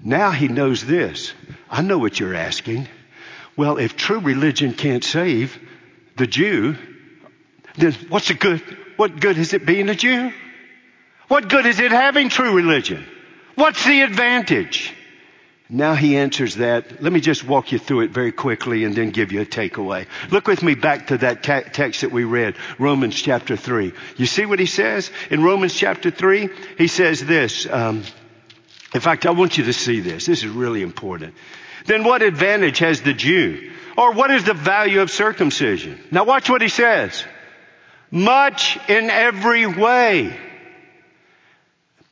[0.04, 1.34] Now he knows this.
[1.70, 2.88] I know what you're asking.
[3.58, 5.60] Well, if true religion can't save
[6.16, 6.78] the Jew,
[7.76, 8.62] then what's the good?
[8.96, 10.32] What good is it being a Jew?
[11.28, 13.06] What good is it having true religion?
[13.56, 14.94] What's the advantage?
[15.70, 17.02] Now he answers that.
[17.02, 20.08] Let me just walk you through it very quickly and then give you a takeaway.
[20.32, 23.92] Look with me back to that text that we read, Romans chapter 3.
[24.16, 25.12] You see what he says?
[25.30, 27.68] In Romans chapter 3, he says this.
[27.70, 28.04] Um,
[28.94, 30.26] in fact, I want you to see this.
[30.26, 31.34] This is really important.
[31.86, 33.72] Then what advantage has the Jew?
[33.98, 36.00] Or what is the value of circumcision?
[36.12, 37.26] Now watch what he says.
[38.10, 40.38] Much in every way.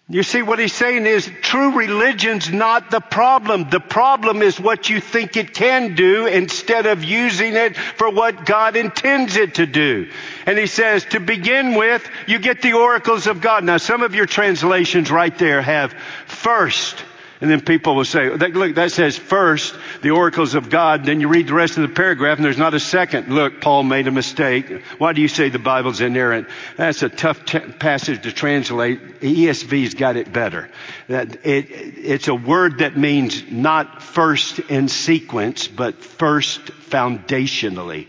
[0.08, 3.72] You see, what he's saying is true religion's not the problem.
[3.72, 8.46] The problem is what you think it can do instead of using it for what
[8.46, 10.12] God intends it to do.
[10.46, 13.64] And he says, to begin with, you get the oracles of God.
[13.64, 15.96] Now, some of your translations right there have
[16.28, 17.04] first.
[17.42, 21.06] And then people will say, look, that says first, the oracles of God.
[21.06, 23.28] Then you read the rest of the paragraph and there's not a second.
[23.28, 24.84] Look, Paul made a mistake.
[25.00, 26.48] Why do you say the Bible's inerrant?
[26.78, 29.20] That's a tough t- passage to translate.
[29.20, 30.70] ESV's got it better.
[31.10, 38.08] That it, it's a word that means not first in sequence, but first foundationally.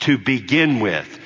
[0.00, 1.18] To begin with.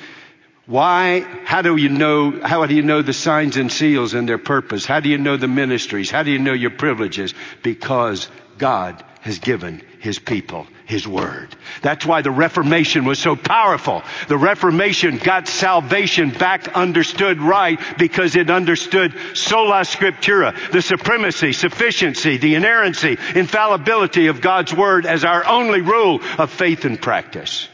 [0.71, 1.19] Why?
[1.43, 4.85] How do you know, how do you know the signs and seals and their purpose?
[4.85, 6.09] How do you know the ministries?
[6.09, 7.33] How do you know your privileges?
[7.61, 11.53] Because God has given His people His Word.
[11.81, 14.01] That's why the Reformation was so powerful.
[14.29, 22.37] The Reformation got salvation back understood right because it understood sola scriptura, the supremacy, sufficiency,
[22.37, 27.67] the inerrancy, infallibility of God's Word as our only rule of faith and practice.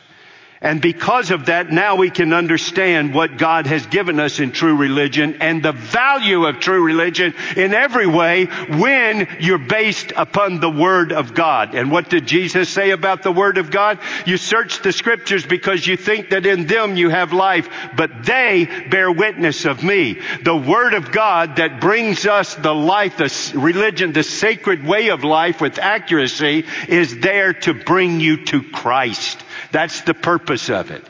[0.59, 4.75] And because of that, now we can understand what God has given us in true
[4.75, 10.69] religion and the value of true religion in every way when you're based upon the
[10.69, 11.75] Word of God.
[11.75, 13.99] And what did Jesus say about the Word of God?
[14.25, 18.65] You search the Scriptures because you think that in them you have life, but they
[18.89, 20.19] bear witness of me.
[20.43, 25.23] The Word of God that brings us the life, the religion, the sacred way of
[25.23, 29.43] life with accuracy is there to bring you to Christ.
[29.71, 31.03] That's the purpose of it.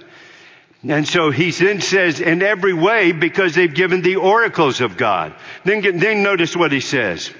[0.87, 5.33] And so he then says, in every way, because they've given the oracles of God.
[5.65, 7.31] Then, then notice what he says.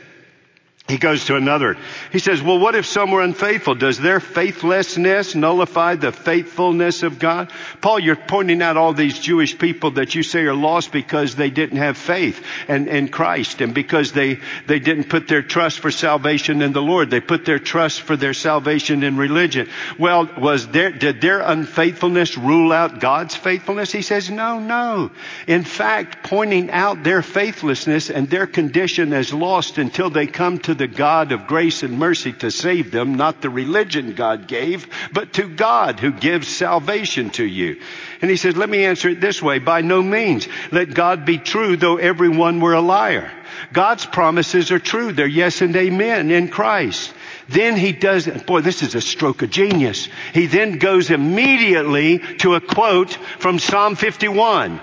[0.87, 1.75] He goes to another.
[2.13, 3.75] He says, well, what if some were unfaithful?
[3.75, 7.51] Does their faithlessness nullify the faithfulness of God?
[7.81, 11.49] Paul, you're pointing out all these Jewish people that you say are lost because they
[11.49, 16.61] didn't have faith in Christ and because they, they didn't put their trust for salvation
[16.61, 17.09] in the Lord.
[17.09, 19.67] They put their trust for their salvation in religion.
[19.99, 23.91] Well, was there, did their unfaithfulness rule out God's faithfulness?
[23.91, 25.11] He says, no, no.
[25.47, 30.76] In fact, pointing out their faithlessness and their condition as lost until they come to
[30.77, 35.33] the God of grace and mercy to save them, not the religion God gave, but
[35.33, 37.81] to God who gives salvation to you.
[38.21, 39.59] And he says, let me answer it this way.
[39.59, 43.31] By no means let God be true though everyone were a liar.
[43.73, 45.11] God's promises are true.
[45.11, 47.13] They're yes and amen in Christ.
[47.49, 50.09] Then he does, boy, this is a stroke of genius.
[50.33, 54.81] He then goes immediately to a quote from Psalm 51.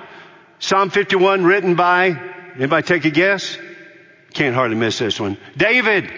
[0.58, 2.18] Psalm 51 written by,
[2.56, 3.58] anybody take a guess?
[4.34, 5.38] Can't hardly miss this one.
[5.56, 6.10] David.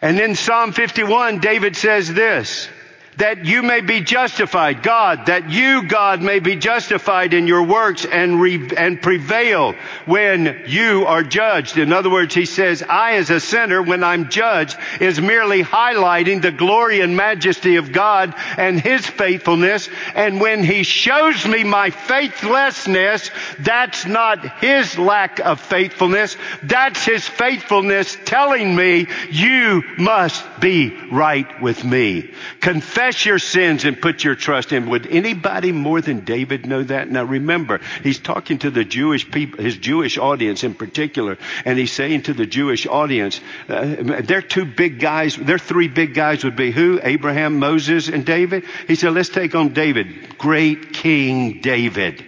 [0.00, 2.68] And in Psalm 51, David says this,
[3.16, 8.04] that you may be justified, God, that you, God, may be justified in your works
[8.04, 9.74] and, re- and prevail
[10.06, 11.78] when you are judged.
[11.78, 16.42] In other words, he says, I as a sinner, when I'm judged, is merely highlighting
[16.42, 19.88] the glory and majesty of God and his faithfulness.
[20.14, 26.36] And when he shows me my faithlessness, that's not his lack of faithfulness.
[26.62, 32.32] That's his faithfulness telling me you must be right with me.
[32.60, 34.88] Confess confess your sins and put your trust in.
[34.88, 37.10] Would anybody more than David know that?
[37.10, 41.36] Now remember, he's talking to the Jewish people, his Jewish audience in particular,
[41.66, 46.14] and he's saying to the Jewish audience, uh, their two big guys, their three big
[46.14, 46.98] guys would be who?
[47.02, 48.64] Abraham, Moses, and David?
[48.88, 50.38] He said, let's take on David.
[50.38, 52.24] Great King David.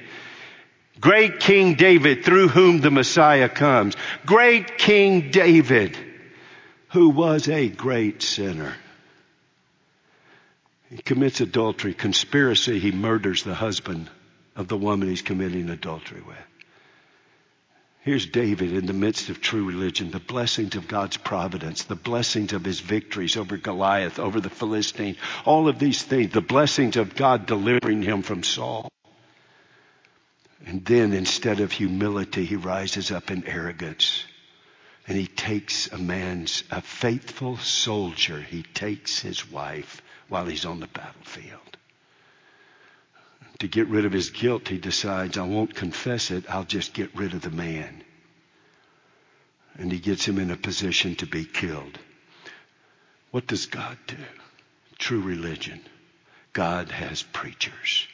[1.01, 3.97] Great King David through whom the Messiah comes.
[4.27, 5.97] Great King David
[6.91, 8.75] who was a great sinner.
[10.97, 14.09] He commits adultery, conspiracy, he murders the husband
[14.57, 16.39] of the woman he's committing adultery with.
[18.01, 22.55] Here's David in the midst of true religion, the blessings of God's providence, the blessings
[22.55, 27.15] of his victories over Goliath, over the Philistine, all of these things, the blessings of
[27.15, 28.89] God delivering him from Saul.
[30.65, 34.25] And then instead of humility, he rises up in arrogance.
[35.07, 40.81] And he takes a man's, a faithful soldier, he takes his wife while he's on
[40.81, 41.77] the battlefield.
[43.61, 47.15] To get rid of his guilt, he decides, I won't confess it, I'll just get
[47.15, 48.05] rid of the man.
[49.79, 51.99] And he gets him in a position to be killed.
[53.31, 54.17] What does God do?
[54.99, 55.81] True religion.
[56.53, 58.07] God has preachers.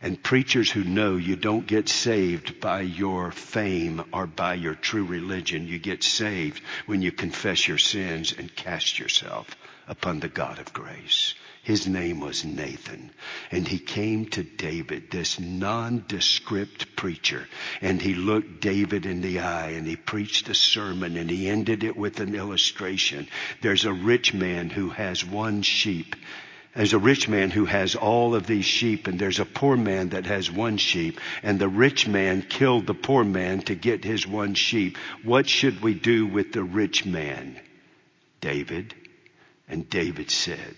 [0.00, 5.04] And preachers who know you don't get saved by your fame or by your true
[5.04, 5.66] religion.
[5.66, 9.56] You get saved when you confess your sins and cast yourself
[9.86, 11.34] upon the God of grace.
[11.62, 13.10] His name was Nathan.
[13.50, 17.48] And he came to David, this nondescript preacher,
[17.80, 21.82] and he looked David in the eye and he preached a sermon and he ended
[21.82, 23.28] it with an illustration.
[23.62, 26.16] There's a rich man who has one sheep.
[26.74, 30.10] There's a rich man who has all of these sheep and there's a poor man
[30.10, 34.26] that has one sheep and the rich man killed the poor man to get his
[34.26, 34.98] one sheep.
[35.22, 37.58] What should we do with the rich man?
[38.40, 38.94] David.
[39.68, 40.76] And David said,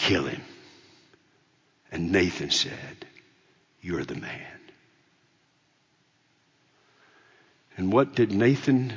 [0.00, 0.42] kill him.
[1.92, 3.06] And Nathan said,
[3.80, 4.58] You're the man.
[7.76, 8.92] And what did Nathan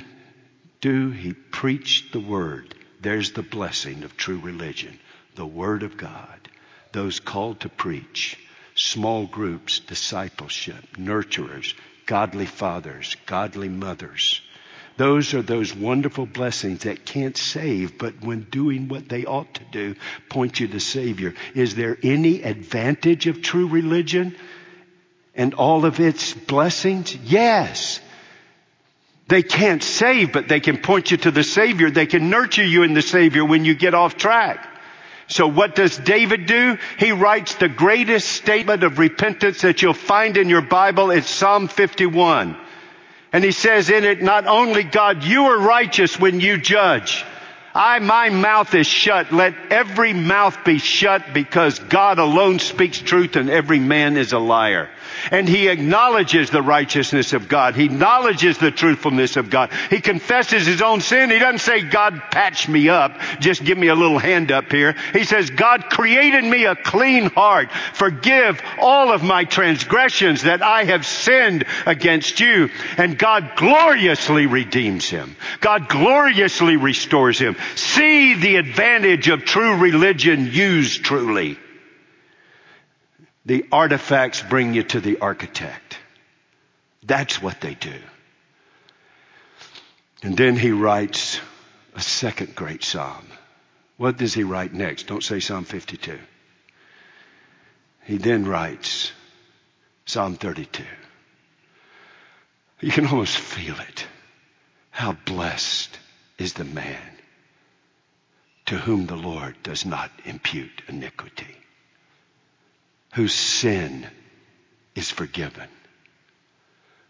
[0.80, 1.10] do?
[1.10, 2.74] He preached the word.
[3.00, 4.98] There's the blessing of true religion.
[5.36, 6.48] The word of God.
[6.92, 8.38] Those called to preach.
[8.74, 11.74] Small groups, discipleship, nurturers,
[12.06, 14.40] godly fathers, godly mothers
[14.96, 19.64] those are those wonderful blessings that can't save, but when doing what they ought to
[19.72, 19.96] do,
[20.28, 21.34] point you to Savior.
[21.54, 24.36] Is there any advantage of true religion
[25.34, 27.14] and all of its blessings?
[27.16, 28.00] Yes.
[29.26, 31.90] They can't save, but they can point you to the Savior.
[31.90, 34.68] They can nurture you in the Savior when you get off track.
[35.26, 36.78] So what does David do?
[36.98, 41.10] He writes the greatest statement of repentance that you'll find in your Bible.
[41.10, 42.58] It's Psalm 51.
[43.34, 47.24] And he says in it, not only God, you are righteous when you judge.
[47.74, 49.32] I, my mouth is shut.
[49.32, 54.38] Let every mouth be shut because God alone speaks truth and every man is a
[54.38, 54.88] liar.
[55.30, 57.74] And he acknowledges the righteousness of God.
[57.74, 59.70] He acknowledges the truthfulness of God.
[59.90, 61.30] He confesses his own sin.
[61.30, 63.18] He doesn't say, God patch me up.
[63.40, 64.94] Just give me a little hand up here.
[65.12, 67.70] He says, God created me a clean heart.
[67.94, 72.70] Forgive all of my transgressions that I have sinned against you.
[72.96, 75.36] And God gloriously redeems him.
[75.60, 77.56] God gloriously restores him.
[77.76, 81.58] See the advantage of true religion used truly.
[83.46, 85.98] The artifacts bring you to the architect.
[87.02, 88.00] That's what they do.
[90.22, 91.38] And then he writes
[91.94, 93.26] a second great psalm.
[93.96, 95.06] What does he write next?
[95.06, 96.18] Don't say Psalm 52.
[98.04, 99.12] He then writes
[100.06, 100.82] Psalm 32.
[102.80, 104.06] You can almost feel it.
[104.90, 105.98] How blessed
[106.38, 107.00] is the man
[108.66, 111.56] to whom the Lord does not impute iniquity,
[113.14, 114.06] whose sin
[114.96, 115.68] is forgiven,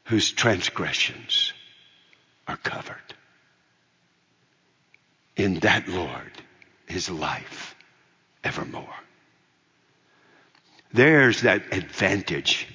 [0.05, 1.55] whose transgressions
[2.47, 3.15] are covered.
[5.37, 6.31] In that Lord
[6.89, 7.75] is life
[8.45, 8.95] evermore.
[10.93, 12.69] There's that advantage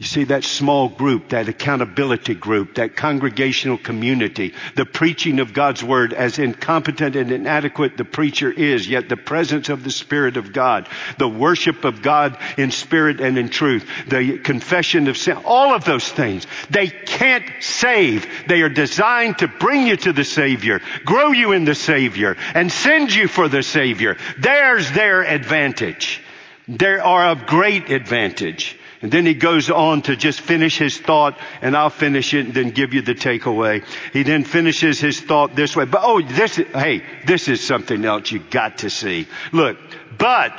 [0.00, 5.84] you see, that small group, that accountability group, that congregational community, the preaching of God's
[5.84, 10.54] Word, as incompetent and inadequate the preacher is, yet the presence of the Spirit of
[10.54, 15.74] God, the worship of God in spirit and in truth, the confession of sin, all
[15.74, 18.26] of those things, they can't save.
[18.48, 22.72] They are designed to bring you to the Savior, grow you in the Savior, and
[22.72, 24.16] send you for the Savior.
[24.38, 26.22] There's their advantage.
[26.68, 28.78] They are of great advantage.
[29.02, 32.54] And then he goes on to just finish his thought, and I'll finish it and
[32.54, 33.82] then give you the takeaway.
[34.12, 35.86] He then finishes his thought this way.
[35.86, 39.26] But oh, this, hey, this is something else you got to see.
[39.52, 39.78] Look,
[40.18, 40.52] but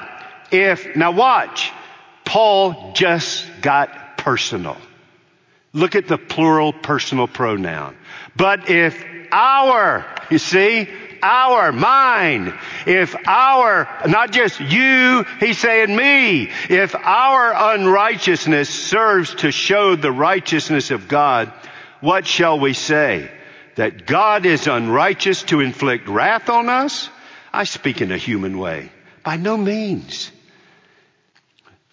[0.51, 1.71] if, now watch,
[2.25, 4.77] Paul just got personal.
[5.73, 7.95] Look at the plural personal pronoun.
[8.35, 10.89] But if our, you see,
[11.21, 19.51] our, mine, if our, not just you, he's saying me, if our unrighteousness serves to
[19.51, 21.51] show the righteousness of God,
[21.99, 23.31] what shall we say?
[23.75, 27.09] That God is unrighteous to inflict wrath on us?
[27.53, 28.91] I speak in a human way.
[29.23, 30.31] By no means.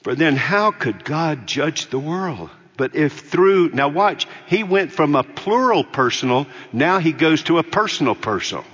[0.03, 2.51] For then how could God judge the world?
[2.79, 7.59] But if through, now watch, he went from a plural personal, now he goes to
[7.59, 8.65] a personal personal.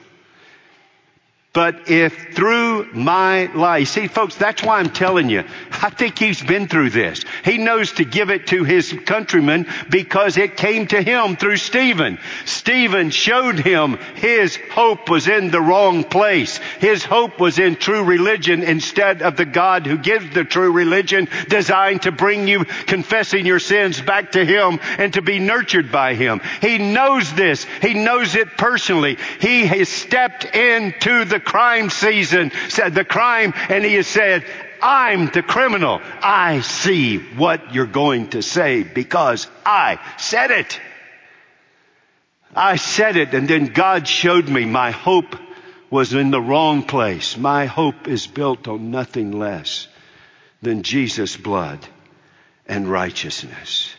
[1.54, 6.42] But if through my life, see folks, that's why I'm telling you, I think he's
[6.42, 7.24] been through this.
[7.44, 12.18] He knows to give it to his countrymen because it came to him through Stephen.
[12.44, 16.56] Stephen showed him his hope was in the wrong place.
[16.80, 21.28] His hope was in true religion instead of the God who gives the true religion
[21.48, 26.14] designed to bring you confessing your sins back to him and to be nurtured by
[26.14, 26.40] him.
[26.60, 27.64] He knows this.
[27.80, 29.18] He knows it personally.
[29.40, 34.44] He has stepped into the crime season, said the crime, and he has said,
[34.82, 36.00] I'm the criminal.
[36.22, 40.80] I see what you're going to say because I said it.
[42.54, 45.36] I said it and then God showed me my hope
[45.90, 47.36] was in the wrong place.
[47.36, 49.88] My hope is built on nothing less
[50.60, 51.78] than Jesus' blood
[52.66, 53.94] and righteousness.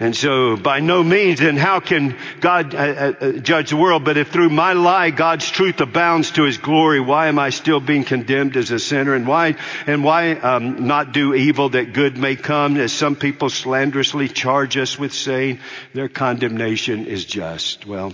[0.00, 4.04] And so by no means then how can God uh, uh, uh, judge the world?
[4.04, 7.80] But if through my lie God's truth abounds to his glory, why am I still
[7.80, 9.14] being condemned as a sinner?
[9.14, 9.56] And why,
[9.88, 12.76] and why um, not do evil that good may come?
[12.76, 15.58] As some people slanderously charge us with saying
[15.94, 17.84] their condemnation is just.
[17.84, 18.12] Well,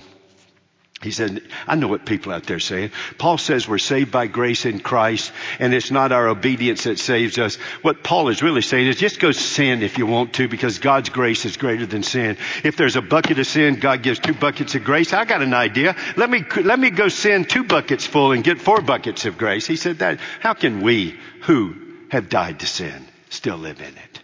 [1.05, 2.91] he said, I know what people out there saying.
[3.19, 7.37] Paul says we're saved by grace in Christ and it's not our obedience that saves
[7.37, 7.57] us.
[7.83, 11.11] What Paul is really saying is just go sin if you want to because God's
[11.11, 12.39] grace is greater than sin.
[12.65, 15.13] If there's a bucket of sin, God gives two buckets of grace.
[15.13, 15.95] I got an idea.
[16.17, 19.67] Let me, let me go sin two buckets full and get four buckets of grace.
[19.67, 21.77] He said that, how can we who
[22.09, 24.21] have died to sin still live in it?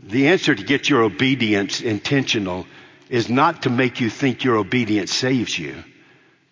[0.00, 2.66] The answer to get your obedience intentional
[3.08, 5.82] is not to make you think your obedience saves you,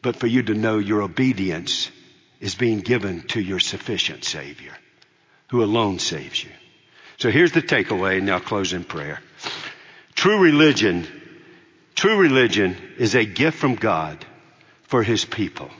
[0.03, 1.91] but for you to know your obedience
[2.41, 4.73] is being given to your sufficient Savior,
[5.49, 6.51] who alone saves you.
[7.19, 9.21] So here's the takeaway, and now close in prayer.
[10.15, 11.07] True religion,
[11.95, 14.25] true religion is a gift from God
[14.85, 15.71] for His people,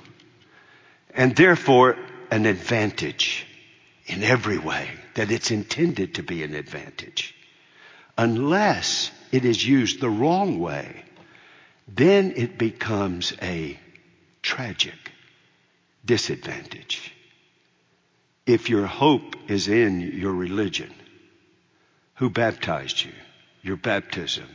[1.14, 1.97] and therefore
[2.31, 3.47] an advantage
[4.07, 7.35] in every way that it's intended to be an advantage.
[8.18, 11.05] Unless it is used the wrong way,
[11.89, 13.79] then it becomes a
[14.43, 15.12] tragic
[16.05, 17.12] disadvantage.
[18.47, 20.93] If your hope is in your religion,
[22.14, 23.12] who baptized you,
[23.62, 24.49] your baptism,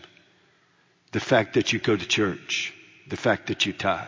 [1.12, 2.74] the fact that you go to church,
[3.08, 4.08] the fact that you tithe.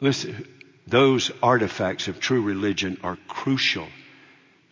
[0.00, 0.46] Listen,
[0.86, 3.86] those artifacts of true religion are crucial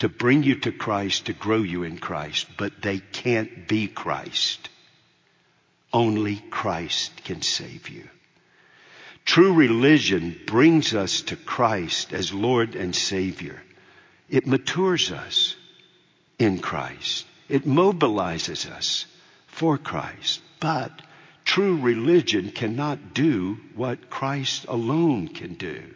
[0.04, 4.68] to bring you to Christ, to grow you in Christ, but they can't be Christ.
[5.94, 8.06] Only Christ can save you.
[9.24, 13.62] True religion brings us to Christ as Lord and Savior.
[14.28, 15.56] It matures us
[16.38, 17.24] in Christ.
[17.48, 19.06] It mobilizes us
[19.46, 20.42] for Christ.
[20.60, 20.92] But
[21.46, 25.94] true religion cannot do what Christ alone can do.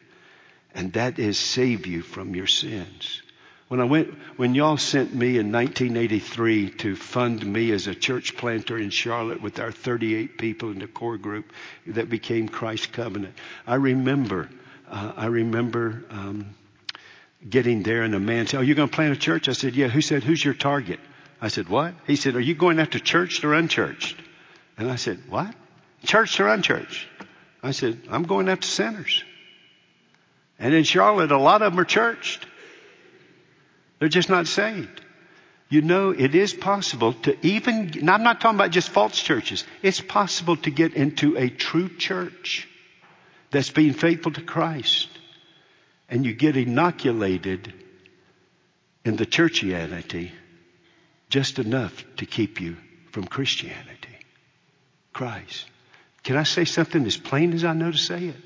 [0.74, 3.20] And that is save you from your sins.
[3.68, 8.34] When I went, when y'all sent me in 1983 to fund me as a church
[8.34, 11.52] planter in Charlotte with our 38 people in the core group
[11.86, 13.34] that became Christ Covenant,
[13.66, 14.48] I remember,
[14.90, 16.54] uh, I remember um,
[17.46, 19.76] getting there and a man said, "Are you going to plant a church?" I said,
[19.76, 21.00] "Yeah." Who said, "Who's your target?"
[21.40, 24.16] I said, "What?" He said, "Are you going after churched or unchurched?"
[24.78, 25.54] And I said, "What?
[26.04, 27.06] Churched or unchurched?"
[27.62, 29.22] I said, "I'm going after sinners."
[30.58, 32.46] And in Charlotte, a lot of them are churched.
[33.98, 35.02] They're just not saved.
[35.70, 39.64] You know, it is possible to even, I'm not talking about just false churches.
[39.82, 42.66] It's possible to get into a true church
[43.50, 45.08] that's being faithful to Christ.
[46.08, 47.74] And you get inoculated
[49.04, 50.30] in the churchianity
[51.28, 52.76] just enough to keep you
[53.10, 54.16] from Christianity.
[55.12, 55.66] Christ.
[56.22, 58.36] Can I say something as plain as I know to say it?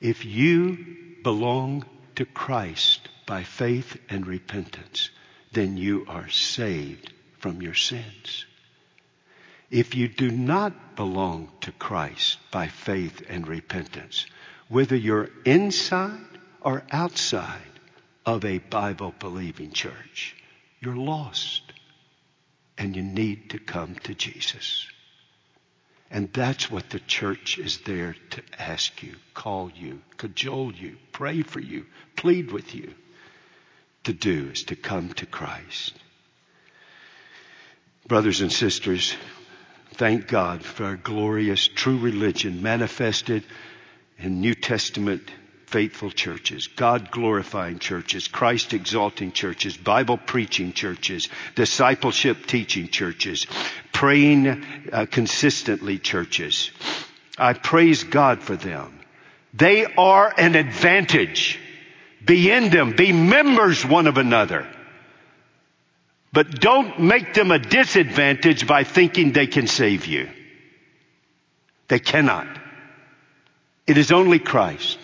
[0.00, 0.78] If you
[1.22, 1.84] belong
[2.16, 5.10] to Christ, by faith and repentance,
[5.52, 8.46] then you are saved from your sins.
[9.70, 14.26] If you do not belong to Christ by faith and repentance,
[14.68, 16.20] whether you're inside
[16.60, 17.60] or outside
[18.26, 20.36] of a Bible believing church,
[20.80, 21.62] you're lost
[22.76, 24.86] and you need to come to Jesus.
[26.10, 31.42] And that's what the church is there to ask you, call you, cajole you, pray
[31.42, 32.94] for you, plead with you
[34.04, 35.94] to do is to come to Christ.
[38.06, 39.14] Brothers and sisters,
[39.94, 43.44] thank God for our glorious true religion manifested
[44.18, 45.30] in New Testament
[45.66, 53.46] faithful churches, God glorifying churches, Christ exalting churches, Bible preaching churches, discipleship teaching churches,
[53.92, 56.70] praying uh, consistently churches.
[57.36, 59.00] I praise God for them.
[59.52, 61.58] They are an advantage
[62.24, 62.94] be in them.
[62.96, 64.66] Be members one of another.
[66.32, 70.28] But don't make them a disadvantage by thinking they can save you.
[71.88, 72.48] They cannot.
[73.86, 74.98] It is only Christ.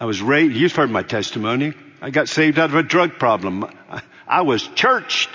[0.00, 1.74] I was raised, you've heard my testimony.
[2.00, 3.66] I got saved out of a drug problem.
[4.26, 5.28] I was churched.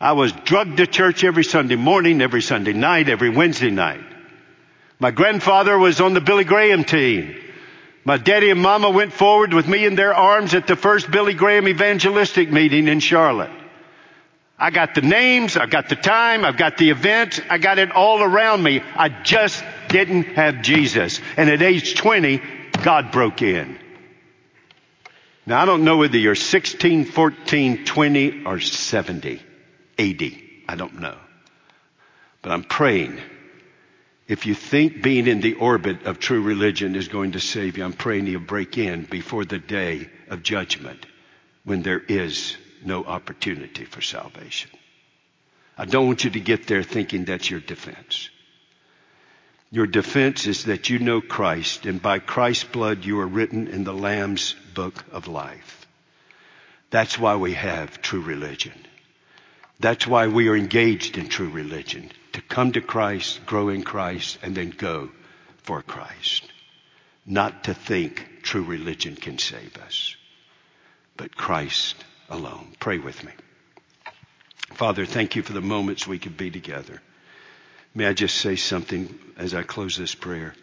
[0.00, 4.04] I was drugged to church every Sunday morning, every Sunday night, every Wednesday night.
[4.98, 7.36] My grandfather was on the Billy Graham team.
[8.04, 11.34] My daddy and mama went forward with me in their arms at the first Billy
[11.34, 13.52] Graham evangelistic meeting in Charlotte.
[14.58, 17.92] I got the names, I got the time, I've got the event, I got it
[17.92, 18.80] all around me.
[18.96, 21.20] I just didn't have Jesus.
[21.36, 22.40] And at age 20,
[22.82, 23.78] God broke in.
[25.46, 29.42] Now, I don't know whether you're 16, 14, 20, or 70,
[29.98, 30.64] 80.
[30.68, 31.16] I don't know.
[32.40, 33.18] But I'm praying.
[34.32, 37.84] If you think being in the orbit of true religion is going to save you,
[37.84, 41.04] I'm praying you'll break in before the day of judgment
[41.64, 44.70] when there is no opportunity for salvation.
[45.76, 48.30] I don't want you to get there thinking that's your defense.
[49.70, 53.84] Your defense is that you know Christ, and by Christ's blood you are written in
[53.84, 55.86] the Lamb's book of life.
[56.88, 58.86] That's why we have true religion.
[59.78, 62.10] That's why we are engaged in true religion.
[62.32, 65.10] To come to Christ, grow in Christ, and then go
[65.58, 66.44] for Christ.
[67.26, 70.16] Not to think true religion can save us,
[71.16, 71.96] but Christ
[72.28, 72.74] alone.
[72.80, 73.32] Pray with me.
[74.74, 77.00] Father, thank you for the moments we could be together.
[77.94, 80.54] May I just say something as I close this prayer?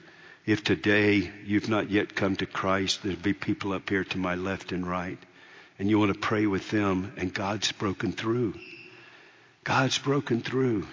[0.46, 4.34] If today you've not yet come to Christ, there'll be people up here to my
[4.34, 5.20] left and right,
[5.78, 8.56] and you want to pray with them, and God's broken through.
[9.64, 10.88] God's broken through.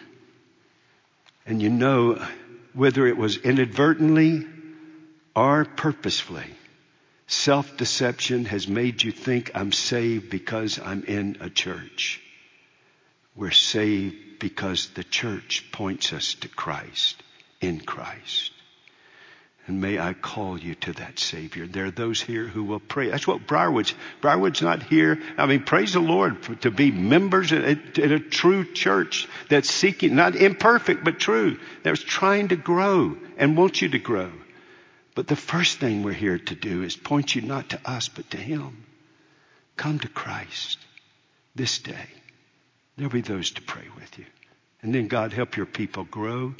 [1.46, 2.20] And you know,
[2.74, 4.46] whether it was inadvertently
[5.34, 6.50] or purposefully,
[7.28, 12.20] self deception has made you think I'm saved because I'm in a church.
[13.36, 17.22] We're saved because the church points us to Christ,
[17.60, 18.52] in Christ.
[19.66, 21.66] And may I call you to that Savior.
[21.66, 23.10] There are those here who will pray.
[23.10, 25.20] That's what Briarwood's, Briarwood's not here.
[25.36, 29.26] I mean, praise the Lord for, to be members in a, in a true church
[29.48, 34.30] that's seeking, not imperfect, but true, that's trying to grow and wants you to grow.
[35.16, 38.30] But the first thing we're here to do is point you not to us, but
[38.30, 38.84] to Him.
[39.76, 40.78] Come to Christ
[41.56, 42.06] this day.
[42.96, 44.26] There'll be those to pray with you.
[44.82, 46.54] And then God, help your people grow.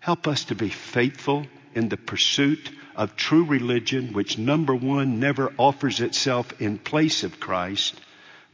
[0.00, 1.46] Help us to be faithful
[1.76, 7.38] in the pursuit of true religion, which number one never offers itself in place of
[7.38, 7.94] Christ,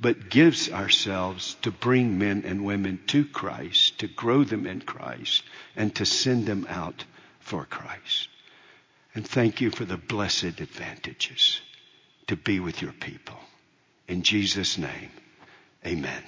[0.00, 5.44] but gives ourselves to bring men and women to Christ, to grow them in Christ,
[5.76, 7.04] and to send them out
[7.38, 8.28] for Christ.
[9.14, 11.60] And thank you for the blessed advantages
[12.26, 13.38] to be with your people.
[14.08, 15.10] In Jesus' name,
[15.86, 16.22] amen.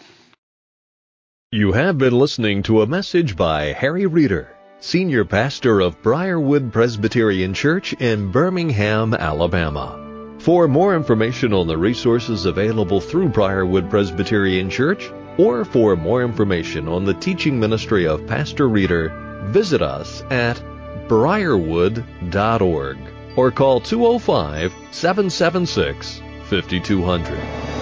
[1.51, 7.55] You have been listening to a message by Harry Reeder, Senior Pastor of Briarwood Presbyterian
[7.55, 10.01] Church in Birmingham, Alabama.
[10.41, 16.87] For more information on the resources available through Briarwood Presbyterian Church, or for more information
[16.87, 19.09] on the teaching ministry of Pastor Reeder,
[19.47, 20.63] visit us at
[21.09, 22.99] briarwood.org
[23.37, 27.74] or call 205 776 5200.